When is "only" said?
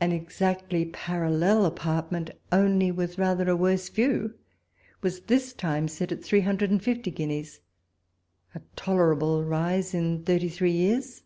2.50-2.90